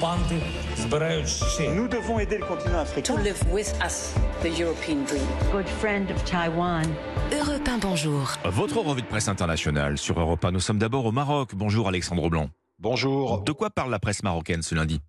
[0.00, 3.14] Nous devons aider le continent africain.
[3.14, 5.20] To live with us, the European dream.
[5.52, 6.84] Good friend of Taiwan.
[7.30, 8.32] Europe 1, bonjour.
[8.44, 10.52] Votre revue de presse internationale sur Europe 1.
[10.52, 11.54] Nous sommes d'abord au Maroc.
[11.54, 12.48] Bonjour Alexandre Blanc.
[12.78, 13.42] Bonjour.
[13.42, 15.02] De quoi parle la presse marocaine ce lundi?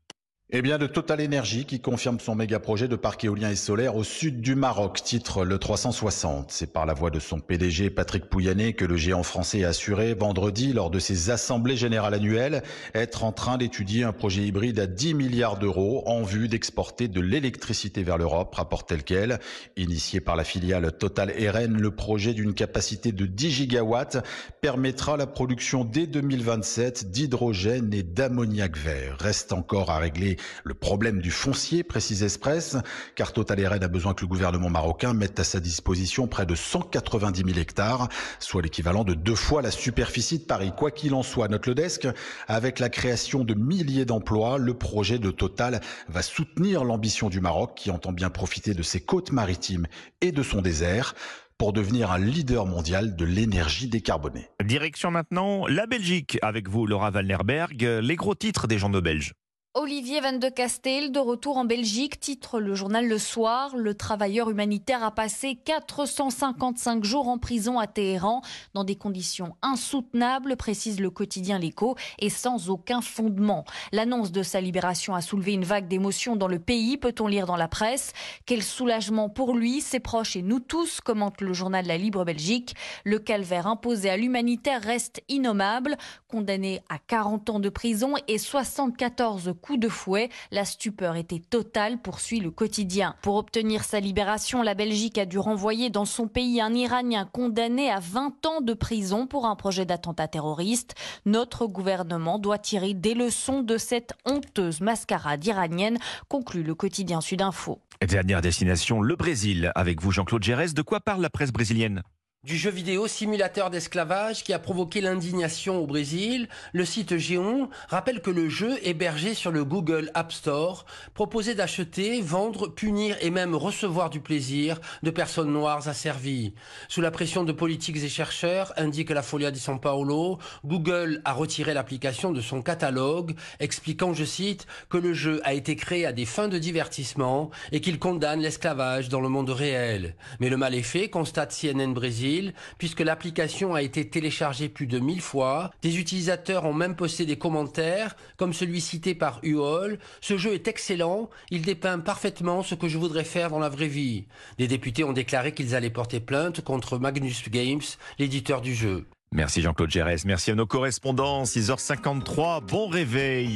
[0.53, 3.95] Eh bien, de Total Energy qui confirme son méga projet de parc éolien et solaire
[3.95, 6.51] au sud du Maroc, titre le 360.
[6.51, 10.13] C'est par la voix de son PDG Patrick Pouyanné que le géant français a assuré
[10.13, 12.63] vendredi lors de ses assemblées générales annuelles
[12.93, 17.21] être en train d'étudier un projet hybride à 10 milliards d'euros en vue d'exporter de
[17.21, 19.39] l'électricité vers l'Europe, rapporte tel quel.
[19.77, 24.17] Initié par la filiale Total RN, le projet d'une capacité de 10 gigawatts
[24.59, 29.15] permettra la production dès 2027 d'hydrogène et d'ammoniac vert.
[29.17, 32.77] Reste encore à régler le problème du foncier, précise Express,
[33.15, 37.43] car Total a besoin que le gouvernement marocain mette à sa disposition près de 190
[37.45, 38.09] 000 hectares,
[38.39, 40.71] soit l'équivalent de deux fois la superficie de Paris.
[40.75, 42.07] Quoi qu'il en soit, notre le desk,
[42.47, 47.73] avec la création de milliers d'emplois, le projet de Total va soutenir l'ambition du Maroc
[47.75, 49.87] qui entend bien profiter de ses côtes maritimes
[50.21, 51.13] et de son désert
[51.57, 54.49] pour devenir un leader mondial de l'énergie décarbonée.
[54.65, 59.33] Direction maintenant la Belgique avec vous Laura Walnerberg, les gros titres des journaux belges.
[59.73, 63.73] Olivier Van de Castel, de retour en Belgique, titre le journal Le Soir.
[63.77, 68.41] Le travailleur humanitaire a passé 455 jours en prison à Téhéran
[68.73, 73.63] dans des conditions insoutenables, précise le quotidien L'Écho, et sans aucun fondement.
[73.93, 77.55] L'annonce de sa libération a soulevé une vague d'émotions dans le pays, peut-on lire dans
[77.55, 78.11] la presse.
[78.45, 82.75] Quel soulagement pour lui, ses proches et nous tous, commente le journal La Libre Belgique.
[83.05, 85.95] Le calvaire imposé à l'humanitaire reste innommable.
[86.27, 90.29] Condamné à 40 ans de prison et 74 coup de fouet.
[90.51, 93.15] La stupeur était totale, poursuit le quotidien.
[93.21, 97.89] Pour obtenir sa libération, la Belgique a dû renvoyer dans son pays un Iranien condamné
[97.89, 100.95] à 20 ans de prison pour un projet d'attentat terroriste.
[101.25, 107.79] Notre gouvernement doit tirer des leçons de cette honteuse mascarade iranienne, conclut le quotidien Sudinfo.
[108.01, 109.71] Dernière destination, le Brésil.
[109.75, 112.01] Avec vous, Jean-Claude Gérès, de quoi parle la presse brésilienne?
[112.43, 118.19] Du jeu vidéo simulateur d'esclavage qui a provoqué l'indignation au Brésil, le site Géon rappelle
[118.19, 123.53] que le jeu hébergé sur le Google App Store proposait d'acheter, vendre, punir et même
[123.53, 126.55] recevoir du plaisir de personnes noires asservies.
[126.87, 131.33] Sous la pression de politiques et chercheurs, indique la Folia di São Paulo, Google a
[131.33, 136.11] retiré l'application de son catalogue, expliquant, je cite, que le jeu a été créé à
[136.11, 140.15] des fins de divertissement et qu'il condamne l'esclavage dans le monde réel.
[140.39, 142.30] Mais le mal est fait, constate CNN Brésil
[142.77, 145.71] puisque l'application a été téléchargée plus de 1000 fois.
[145.81, 149.99] Des utilisateurs ont même posté des commentaires, comme celui cité par Uol.
[150.21, 153.87] Ce jeu est excellent, il dépeint parfaitement ce que je voudrais faire dans la vraie
[153.87, 154.25] vie.
[154.57, 157.81] Des députés ont déclaré qu'ils allaient porter plainte contre Magnus Games,
[158.19, 159.05] l'éditeur du jeu.
[159.33, 163.49] Merci Jean-Claude Gérès, merci à nos correspondants, 6h53, bon réveil.